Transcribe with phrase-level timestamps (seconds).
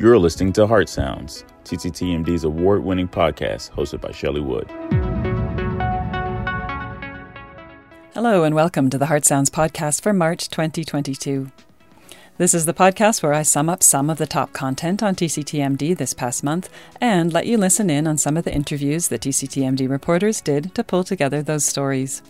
[0.00, 4.70] You're listening to Heart Sounds, TCTMD's award winning podcast hosted by Shelley Wood.
[8.14, 11.50] Hello, and welcome to the Heart Sounds podcast for March 2022.
[12.36, 15.96] This is the podcast where I sum up some of the top content on TCTMD
[15.96, 16.68] this past month
[17.00, 20.84] and let you listen in on some of the interviews the TCTMD reporters did to
[20.84, 22.22] pull together those stories.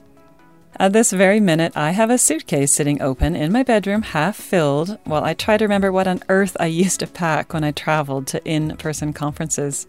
[0.77, 4.99] At this very minute, I have a suitcase sitting open in my bedroom, half filled,
[5.05, 8.27] while I try to remember what on earth I used to pack when I traveled
[8.29, 9.87] to in person conferences.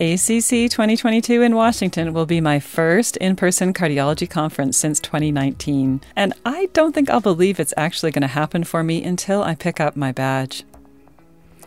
[0.00, 6.32] ACC 2022 in Washington will be my first in person cardiology conference since 2019, and
[6.44, 9.78] I don't think I'll believe it's actually going to happen for me until I pick
[9.78, 10.64] up my badge.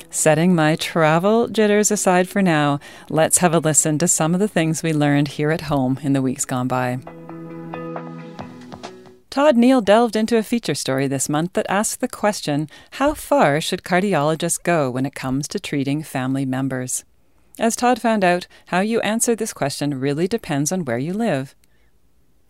[0.09, 4.47] Setting my travel jitters aside for now, let's have a listen to some of the
[4.47, 6.99] things we learned here at home in the weeks gone by.
[9.37, 13.61] Todd Neale delved into a feature story this month that asked the question How far
[13.61, 17.05] should cardiologists go when it comes to treating family members?
[17.59, 21.53] As Todd found out, how you answer this question really depends on where you live.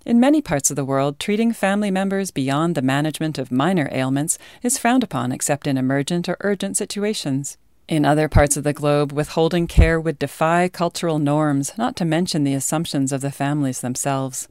[0.06, 4.40] In many parts of the world, treating family members beyond the management of minor ailments
[4.64, 7.58] is frowned upon except in emergent or urgent situations.
[7.90, 12.46] In other parts of the globe, withholding care would defy cultural norms, not to mention
[12.46, 14.48] the assumptions of the families themselves.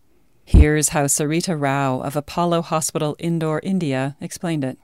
[0.49, 4.79] Here's how Sarita Rao of Apollo Hospital, Indore, India, explained it.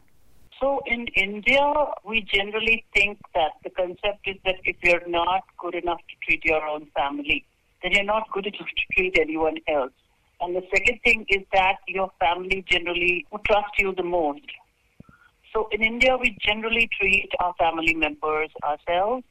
[0.60, 1.62] So in India,
[2.04, 6.44] we generally think that the concept is that if you're not good enough to treat
[6.44, 7.44] your own family,
[7.80, 9.92] then you're not good enough to treat anyone else.
[10.40, 14.42] And the second thing is that your family generally would trust you the most.
[15.52, 19.22] So in India, we generally treat our family members ourselves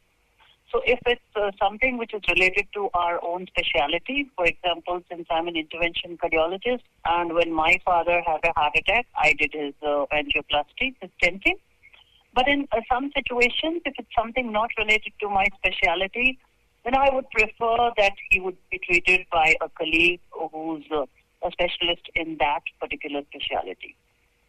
[0.72, 5.27] so if it's uh, something which is related to our own specialty, for example, since
[5.30, 9.73] I'm an intervention cardiologist, and when my father had a heart attack, I did his
[9.81, 11.59] uh, angioplasty, his stenting.
[12.33, 16.39] But in uh, some situations, if it's something not related to my specialty,
[16.86, 21.05] then I would prefer that he would be treated by a colleague who's uh,
[21.43, 23.95] a specialist in that particular specialty.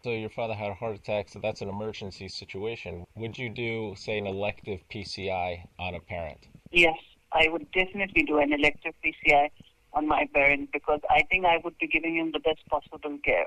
[0.04, 3.06] So your father had a heart attack, so that's an emergency situation.
[3.14, 6.48] Would you do, say, an elective PCI on a parent?
[6.72, 6.98] Yes,
[7.30, 9.50] I would definitely do an elective PCI
[9.92, 13.46] on my parent because I think I would be giving him the best possible care.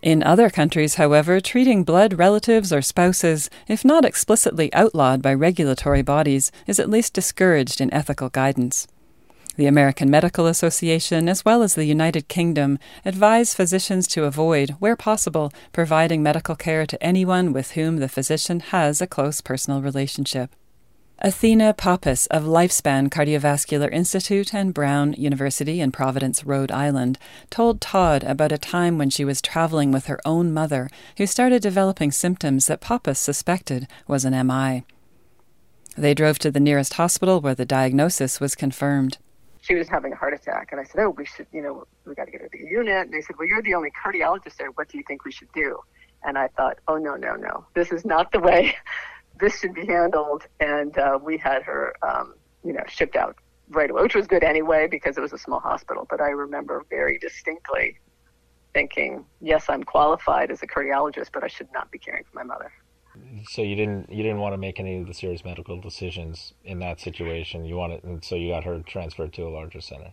[0.00, 6.00] In other countries, however, treating blood relatives or spouses, if not explicitly outlawed by regulatory
[6.00, 8.86] bodies, is at least discouraged in ethical guidance.
[9.56, 14.94] The American Medical Association, as well as the United Kingdom, advise physicians to avoid, where
[14.94, 20.54] possible, providing medical care to anyone with whom the physician has a close personal relationship.
[21.18, 27.18] Athena Poppas of Lifespan Cardiovascular Institute and Brown University in Providence, Rhode Island,
[27.50, 31.60] told Todd about a time when she was traveling with her own mother, who started
[31.60, 34.84] developing symptoms that Poppas suspected was an MI.
[35.96, 39.18] They drove to the nearest hospital where the diagnosis was confirmed
[39.60, 40.68] she was having a heart attack.
[40.72, 42.70] And I said, Oh, we should, you know, we got to get her to the
[42.70, 43.06] unit.
[43.06, 44.70] And they said, Well, you're the only cardiologist there.
[44.72, 45.78] What do you think we should do?
[46.24, 47.66] And I thought, Oh, no, no, no.
[47.74, 48.74] This is not the way
[49.40, 50.46] this should be handled.
[50.60, 52.34] And uh, we had her, um,
[52.64, 53.36] you know, shipped out
[53.68, 56.06] right away, which was good anyway because it was a small hospital.
[56.08, 57.98] But I remember very distinctly
[58.72, 62.44] thinking, Yes, I'm qualified as a cardiologist, but I should not be caring for my
[62.44, 62.72] mother
[63.48, 66.78] so you didn't you didn't want to make any of the serious medical decisions in
[66.80, 67.64] that situation.
[67.64, 70.12] You wanted, and so you got her transferred to a larger center.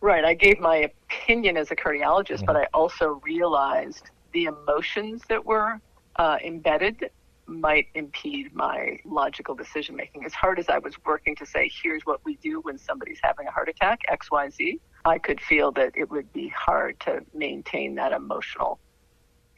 [0.00, 0.24] Right.
[0.24, 0.76] I gave my
[1.10, 2.46] opinion as a cardiologist, mm-hmm.
[2.46, 5.80] but I also realized the emotions that were
[6.16, 7.10] uh, embedded
[7.46, 10.24] might impede my logical decision making.
[10.24, 13.46] As hard as I was working to say, here's what we do when somebody's having
[13.46, 17.24] a heart attack, X, Y, Z, I could feel that it would be hard to
[17.34, 18.78] maintain that emotional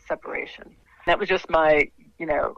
[0.07, 0.77] separation.
[1.07, 1.91] That was just my
[2.21, 2.55] you know,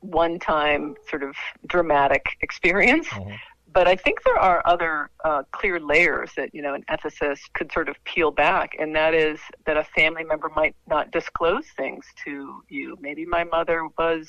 [0.00, 3.06] one time sort of dramatic experience.
[3.08, 3.34] Mm-hmm.
[3.72, 7.72] But I think there are other uh, clear layers that, you know, an ethicist could
[7.72, 12.04] sort of peel back, and that is that a family member might not disclose things
[12.24, 12.96] to you.
[13.00, 14.28] Maybe my mother was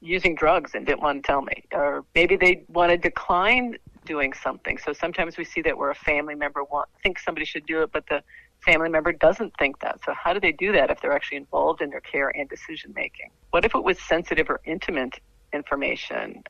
[0.00, 3.76] using drugs and didn't want to tell me, or maybe they want to decline
[4.06, 4.78] doing something.
[4.78, 7.92] So sometimes we see that where a family member want, thinks somebody should do it,
[7.92, 8.22] but the
[8.66, 10.00] family member doesn't think that.
[10.04, 12.92] So how do they do that if they're actually involved in their care and decision
[12.94, 13.30] making?
[13.50, 15.20] What if it was sensitive or intimate
[15.52, 16.42] information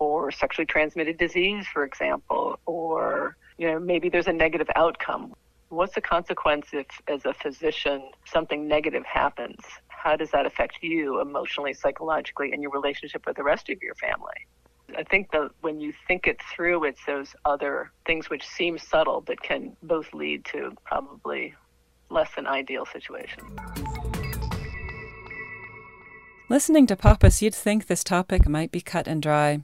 [0.00, 5.34] or sexually transmitted disease, for example, or you know, maybe there's a negative outcome.
[5.68, 9.60] What's the consequence if as a physician something negative happens?
[9.88, 13.94] How does that affect you emotionally, psychologically, and your relationship with the rest of your
[13.96, 14.46] family?
[14.96, 19.20] I think that when you think it through, it's those other things which seem subtle
[19.20, 21.54] but can both lead to probably
[22.10, 23.50] less than ideal situations.
[26.48, 29.62] Listening to Poppas, you'd think this topic might be cut and dry.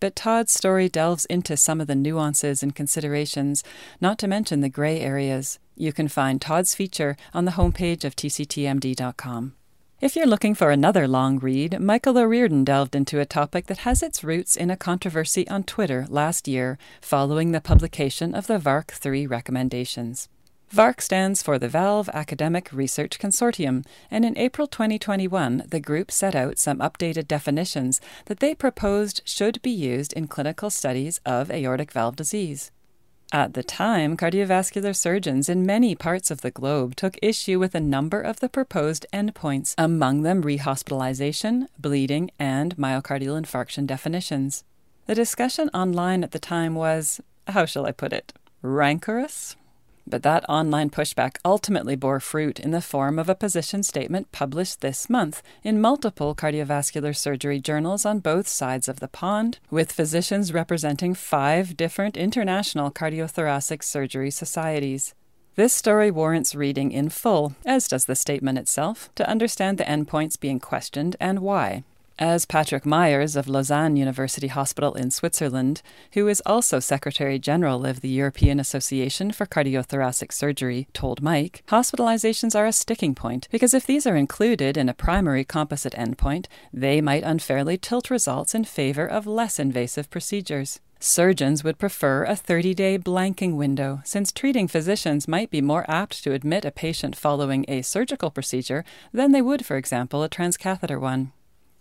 [0.00, 3.64] But Todd's story delves into some of the nuances and considerations,
[4.00, 5.58] not to mention the grey areas.
[5.74, 9.54] You can find Todd's feature on the homepage of tctmd.com.
[10.00, 14.00] If you're looking for another long read, Michael O'Riordan delved into a topic that has
[14.00, 18.92] its roots in a controversy on Twitter last year following the publication of the VARC
[18.92, 20.28] 3 recommendations.
[20.72, 26.36] VARC stands for the Valve Academic Research Consortium, and in April 2021, the group set
[26.36, 31.90] out some updated definitions that they proposed should be used in clinical studies of aortic
[31.90, 32.70] valve disease.
[33.30, 37.80] At the time, cardiovascular surgeons in many parts of the globe took issue with a
[37.80, 44.64] number of the proposed endpoints, among them rehospitalization, bleeding, and myocardial infarction definitions.
[45.04, 48.32] The discussion online at the time was, how shall I put it,
[48.62, 49.56] rancorous?
[50.10, 54.80] But that online pushback ultimately bore fruit in the form of a position statement published
[54.80, 60.52] this month in multiple cardiovascular surgery journals on both sides of the pond, with physicians
[60.52, 65.14] representing five different international cardiothoracic surgery societies.
[65.56, 70.40] This story warrants reading in full, as does the statement itself, to understand the endpoints
[70.40, 71.84] being questioned and why.
[72.20, 75.82] As Patrick Myers of Lausanne University Hospital in Switzerland,
[76.14, 82.56] who is also Secretary General of the European Association for Cardiothoracic Surgery, told Mike, hospitalizations
[82.56, 87.00] are a sticking point because if these are included in a primary composite endpoint, they
[87.00, 90.80] might unfairly tilt results in favor of less invasive procedures.
[90.98, 96.24] Surgeons would prefer a 30 day blanking window, since treating physicians might be more apt
[96.24, 101.00] to admit a patient following a surgical procedure than they would, for example, a transcatheter
[101.00, 101.30] one.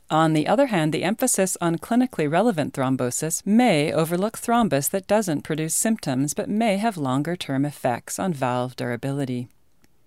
[0.10, 5.42] On the other hand, the emphasis on clinically relevant thrombosis may overlook thrombus that doesn't
[5.42, 9.50] produce symptoms but may have longer term effects on valve durability.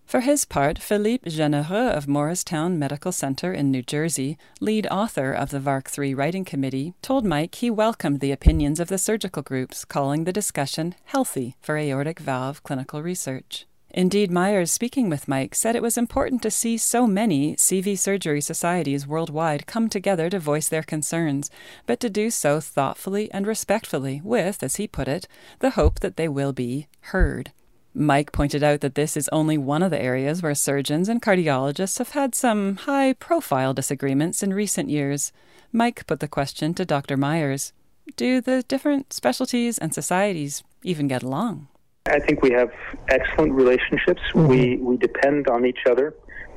[0.06, 5.50] For his part, Philippe Genereux of Morristown Medical Center in New Jersey, lead author of
[5.50, 9.84] the VARC 3 writing committee, told Mike he welcomed the opinions of the surgical groups,
[9.84, 13.66] calling the discussion healthy for aortic valve clinical research.
[13.92, 18.40] Indeed, Myers, speaking with Mike, said it was important to see so many CV surgery
[18.40, 21.50] societies worldwide come together to voice their concerns,
[21.86, 25.26] but to do so thoughtfully and respectfully, with, as he put it,
[25.58, 27.52] the hope that they will be heard.
[27.92, 31.98] Mike pointed out that this is only one of the areas where surgeons and cardiologists
[31.98, 35.32] have had some high profile disagreements in recent years.
[35.72, 37.16] Mike put the question to Dr.
[37.16, 37.72] Myers
[38.16, 41.66] Do the different specialties and societies even get along?
[42.10, 42.70] I think we have
[43.08, 44.20] excellent relationships.
[44.34, 44.46] Mm-hmm.
[44.46, 46.14] We we depend on each other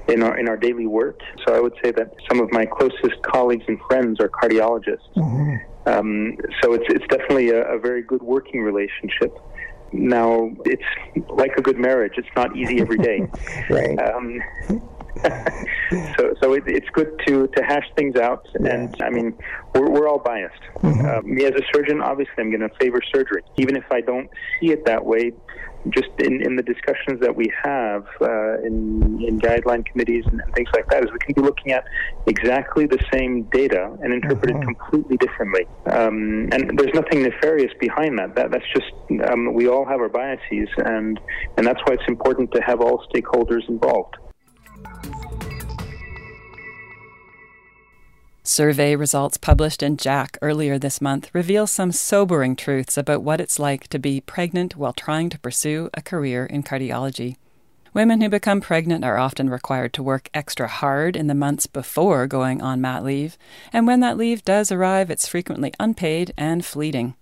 [0.07, 1.19] in our in our daily work.
[1.45, 5.13] So I would say that some of my closest colleagues and friends are cardiologists.
[5.15, 5.55] Mm-hmm.
[5.85, 9.37] Um, so it's it's definitely a, a, very good working relationship.
[9.91, 13.27] Now it's like a good marriage; it's not easy every day.
[13.69, 13.99] right.
[13.99, 14.41] Um,
[16.17, 19.37] so so it, it's good to to hash things out, and I mean
[19.73, 20.61] we're we're all biased.
[20.77, 21.05] Mm-hmm.
[21.05, 24.29] Uh, me as a surgeon, obviously, I'm going to favor surgery, even if I don't
[24.59, 25.31] see it that way.
[25.89, 30.69] Just in, in the discussions that we have uh, in in guideline committees and, things
[30.73, 31.83] like that, is we can be looking at
[32.25, 34.61] exactly the same data and interpret mm-hmm.
[34.61, 35.65] it completely differently.
[35.87, 38.33] Um, and there's nothing nefarious behind that.
[38.35, 38.93] That that's just
[39.29, 41.19] um, we all have our biases, and
[41.57, 44.15] and that's why it's important to have all stakeholders involved.
[48.45, 53.57] Survey results published in JACC earlier this month reveal some sobering truths about what it's
[53.57, 57.37] like to be pregnant while trying to pursue a career in cardiology.
[57.93, 62.27] Women who become pregnant are often required to work extra hard in the months before
[62.27, 63.37] going on mat leave,
[63.71, 67.15] and when that leave does arrive, it's frequently unpaid and fleeting.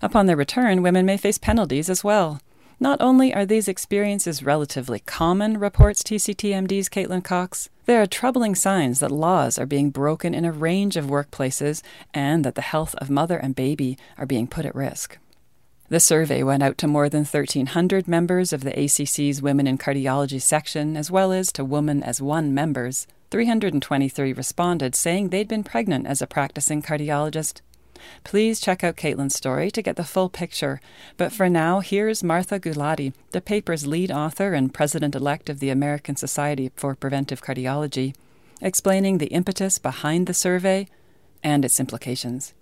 [0.00, 2.40] Upon their return, women may face penalties as well.
[2.78, 9.00] Not only are these experiences relatively common, reports TCTMD's Caitlin Cox, there are troubling signs
[9.00, 13.08] that laws are being broken in a range of workplaces and that the health of
[13.08, 15.16] mother and baby are being put at risk.
[15.88, 20.42] The survey went out to more than 1,300 members of the ACC's Women in Cardiology
[20.42, 23.06] section, as well as to Women as One members.
[23.30, 27.60] 323 responded saying they'd been pregnant as a practicing cardiologist
[28.24, 30.80] Please check out Caitlin's story to get the full picture.
[31.16, 35.70] But for now, here's Martha Gulati, the paper's lead author and president elect of the
[35.70, 38.14] American Society for Preventive Cardiology,
[38.60, 40.88] explaining the impetus behind the survey
[41.42, 42.54] and its implications.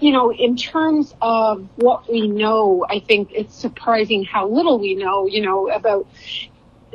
[0.00, 4.94] You know, in terms of what we know, I think it's surprising how little we
[4.94, 6.06] know, you know, about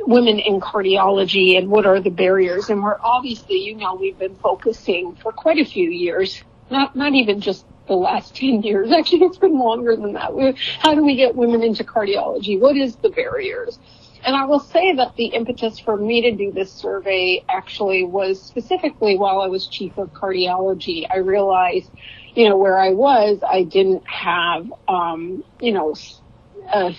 [0.06, 2.70] women in cardiology and what are the barriers.
[2.70, 7.14] And we're obviously, you know, we've been focusing for quite a few years, not, not
[7.14, 8.90] even just the last 10 years.
[8.92, 10.32] Actually, it's been longer than that.
[10.80, 12.58] How do we get women into cardiology?
[12.58, 13.78] What is the barriers?
[14.24, 18.42] And I will say that the impetus for me to do this survey actually was
[18.42, 21.06] specifically while I was chief of cardiology.
[21.10, 21.90] I realized,
[22.34, 25.94] you know, where I was, I didn't have, um, you know,
[26.72, 26.92] uh,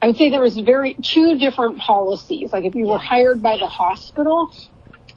[0.00, 2.52] I would say there was very two different policies.
[2.54, 4.50] Like if you were hired by the hospital,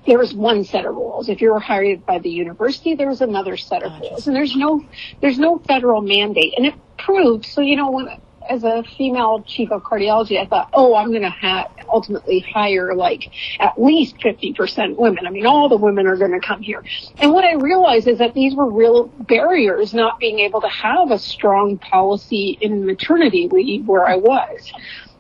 [0.06, 1.30] there was one set of rules.
[1.30, 4.28] If you were hired by the university, there was another set of rules.
[4.28, 4.84] And there's no
[5.22, 6.54] there's no federal mandate.
[6.58, 8.10] And it proved so you know when
[8.50, 12.94] as a female chief of cardiology, I thought, oh, I'm going to ha- ultimately hire
[12.94, 13.30] like
[13.60, 15.26] at least 50% women.
[15.28, 16.84] I mean, all the women are going to come here.
[17.18, 21.12] And what I realized is that these were real barriers not being able to have
[21.12, 24.72] a strong policy in maternity leave where I was.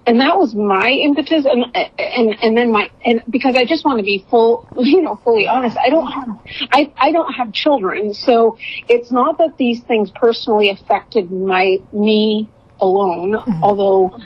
[0.05, 1.65] And that was my impetus and,
[1.97, 5.47] and, and then my, and because I just want to be full, you know, fully
[5.47, 6.27] honest, I don't have,
[6.71, 8.13] I, I don't have children.
[8.13, 8.57] So
[8.89, 12.49] it's not that these things personally affected my, me
[12.81, 13.63] alone, mm-hmm.
[13.63, 14.19] although,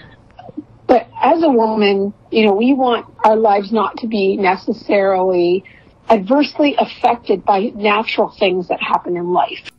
[0.87, 5.63] but as a woman, you know, we want our lives not to be necessarily
[6.09, 9.69] adversely affected by natural things that happen in life.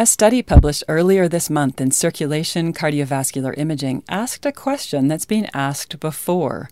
[0.00, 5.50] A study published earlier this month in Circulation Cardiovascular Imaging asked a question that's been
[5.52, 6.70] asked before.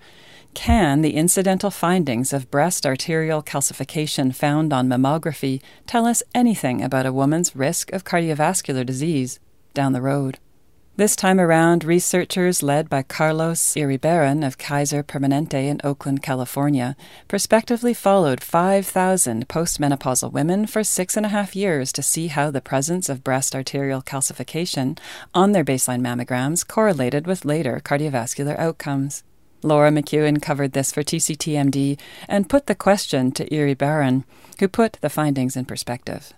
[0.55, 7.05] Can the incidental findings of breast arterial calcification found on mammography tell us anything about
[7.05, 9.41] a woman's risk of cardiovascular disease
[9.75, 10.39] down the road?
[10.99, 16.97] This time around, researchers led by Carlos Iribarren of Kaiser Permanente in Oakland, California,
[17.29, 22.63] prospectively followed 5,000 postmenopausal women for six and a half years to see how the
[22.63, 24.99] presence of breast arterial calcification
[25.35, 29.23] on their baseline mammograms correlated with later cardiovascular outcomes.
[29.63, 34.25] Laura McKeown covered this for TCTMD and put the question to Iribarren,
[34.61, 36.33] who put the findings in perspective.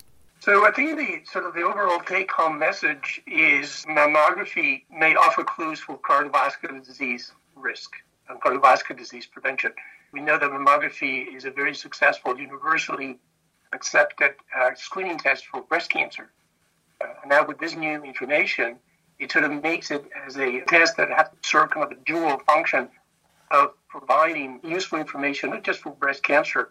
[0.49, 5.79] So I think the sort of the overall take-home message is mammography may offer clues
[5.79, 7.91] for cardiovascular disease risk
[8.31, 9.73] and cardiovascular disease prevention.
[10.11, 13.19] We know that mammography is a very successful, universally
[13.75, 16.31] accepted uh, screening test for breast cancer.
[16.99, 18.79] Uh, now with this new information,
[19.19, 22.01] it sort of makes it as a test that has to serve kind of a
[22.07, 22.89] dual function
[23.51, 26.71] of providing useful information, not just for breast cancer,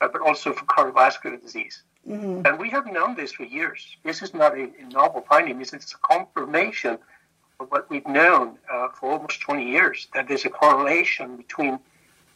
[0.00, 1.84] uh, but also for cardiovascular disease.
[2.08, 2.46] Mm-hmm.
[2.46, 3.96] And we have known this for years.
[4.02, 5.58] This is not a, a novel finding.
[5.58, 6.98] This is a confirmation
[7.60, 11.78] of what we've known uh, for almost 20 years, that there's a correlation between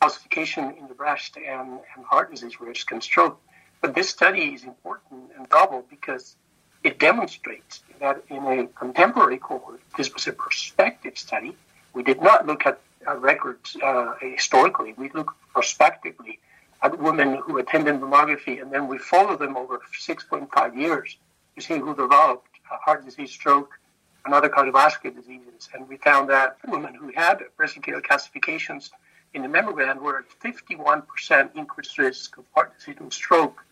[0.00, 3.40] calcification in the breast and, and heart disease risk and stroke.
[3.80, 6.36] But this study is important and novel because
[6.84, 11.56] it demonstrates that in a contemporary cohort, this was a prospective study.
[11.92, 14.94] We did not look at uh, records uh, historically.
[14.96, 16.38] We looked prospectively
[16.82, 21.16] at women who attended mammography, and then we follow them over 6.5 years
[21.56, 23.78] to see who developed heart disease, stroke,
[24.24, 25.68] and other cardiovascular diseases.
[25.72, 28.90] And we found that women who had breast calcifications
[29.34, 33.64] in the mammogram were at 51% increased risk of heart disease and stroke,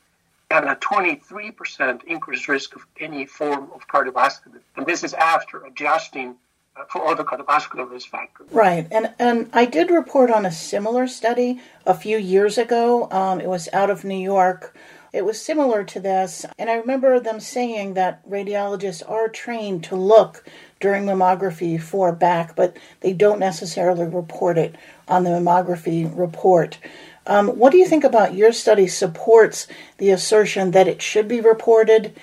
[0.51, 4.61] and a 23% increased risk of any form of cardiovascular.
[4.77, 6.37] And this is after adjusting
[6.89, 8.49] for other cardiovascular risk factors.
[8.51, 13.09] Right, and and I did report on a similar study a few years ago.
[13.11, 14.77] Um, it was out of New York.
[15.13, 19.95] It was similar to this, and I remember them saying that radiologists are trained to
[19.95, 20.45] look
[20.81, 24.75] during mammography for BAC, but they don't necessarily report it
[25.07, 26.79] on the mammography report.
[27.29, 31.41] Um, what do you think about your study supports the assertion that it should be
[31.41, 32.15] reported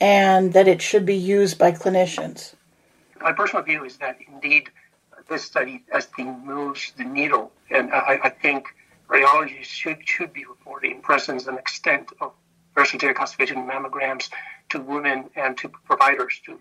[0.00, 2.54] and that it should be used by clinicians?
[3.20, 4.70] My personal view is that indeed
[5.28, 8.68] this study, as thing moves the needle, and I, I think
[9.08, 12.32] radiologists should should be reporting presence and extent of
[12.76, 14.30] arterial calcification mammograms
[14.70, 16.58] to women and to providers too.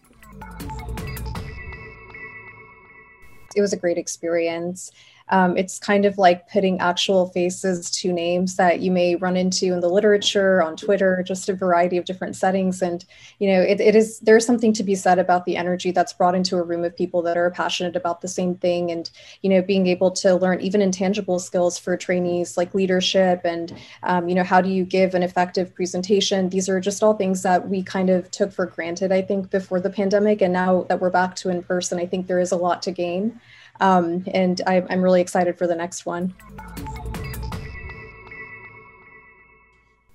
[3.55, 4.91] It was a great experience.
[5.29, 9.73] Um, it's kind of like putting actual faces to names that you may run into
[9.73, 12.81] in the literature, on Twitter, just a variety of different settings.
[12.81, 13.03] And,
[13.39, 16.35] you know, it, it is, there's something to be said about the energy that's brought
[16.35, 18.91] into a room of people that are passionate about the same thing.
[18.91, 19.09] And,
[19.41, 24.29] you know, being able to learn even intangible skills for trainees like leadership and, um,
[24.29, 26.49] you know, how do you give an effective presentation?
[26.49, 29.79] These are just all things that we kind of took for granted, I think, before
[29.79, 30.41] the pandemic.
[30.41, 32.91] And now that we're back to in person, I think there is a lot to
[32.91, 33.39] gain.
[33.79, 36.33] Um, and I, I'm really excited for the next one.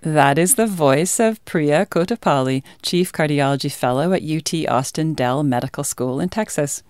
[0.03, 5.85] That is the voice of Priya Kothapalli, Chief Cardiology Fellow at UT Austin Dell Medical
[5.85, 6.83] School in Texas.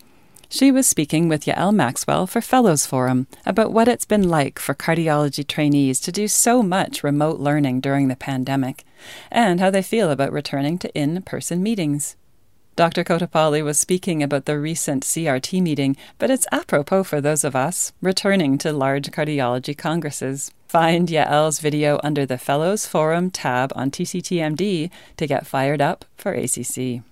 [0.48, 4.74] She was speaking with Yael Maxwell for Fellows Forum about what it's been like for
[4.74, 8.84] cardiology trainees to do so much remote learning during the pandemic
[9.30, 12.16] and how they feel about returning to in person meetings.
[12.74, 13.04] Dr.
[13.04, 17.92] Kothapalli was speaking about the recent CRT meeting, but it's apropos for those of us
[18.00, 20.50] returning to large cardiology congresses.
[20.68, 26.32] Find Yael's video under the Fellows Forum tab on TCTMD to get fired up for
[26.32, 27.02] ACC.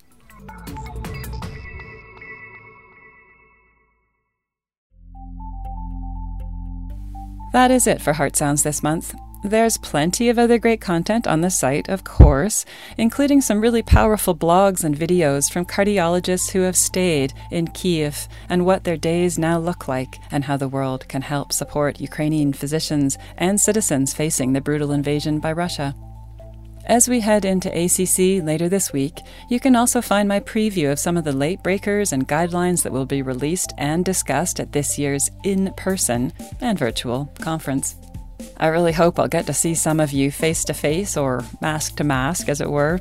[7.53, 9.15] That is it for Heart Sounds this month.
[9.43, 12.67] There's plenty of other great content on the site, of course,
[12.99, 18.67] including some really powerful blogs and videos from cardiologists who have stayed in Kiev and
[18.67, 23.17] what their days now look like, and how the world can help support Ukrainian physicians
[23.39, 25.95] and citizens facing the brutal invasion by Russia.
[26.85, 30.99] As we head into ACC later this week, you can also find my preview of
[30.99, 34.99] some of the late breakers and guidelines that will be released and discussed at this
[34.99, 37.97] year's in person and virtual conference.
[38.57, 41.97] I really hope I'll get to see some of you face to face or mask
[41.97, 43.01] to mask, as it were.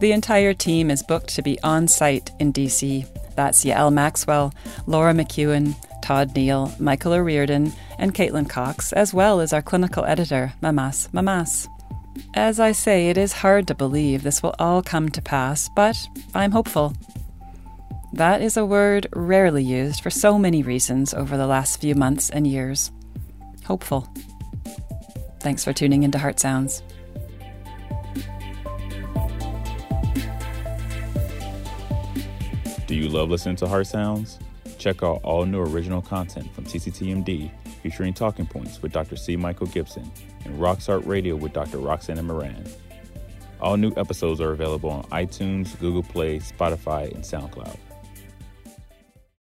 [0.00, 3.06] The entire team is booked to be on site in DC.
[3.34, 4.52] That's Yael Maxwell,
[4.86, 10.52] Laura McKeown, Todd Neale, Michael O'Riordan, and Caitlin Cox, as well as our clinical editor,
[10.60, 11.68] Mamas Mamas.
[12.34, 15.96] As I say, it is hard to believe this will all come to pass, but
[16.34, 16.94] I'm hopeful.
[18.12, 22.30] That is a word rarely used for so many reasons over the last few months
[22.30, 22.90] and years.
[23.64, 24.08] Hopeful.
[25.46, 26.82] Thanks for tuning into Heart Sounds.
[32.88, 34.40] Do you love listening to Heart Sounds?
[34.76, 39.14] Check out all new original content from TCTMD featuring Talking Points with Dr.
[39.14, 39.36] C.
[39.36, 40.10] Michael Gibson
[40.44, 41.78] and Rocksart Radio with Dr.
[41.78, 42.68] Roxana Mehran.
[43.60, 47.78] All new episodes are available on iTunes, Google Play, Spotify, and SoundCloud.